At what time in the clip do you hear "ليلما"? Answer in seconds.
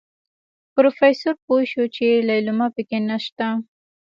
2.29-2.67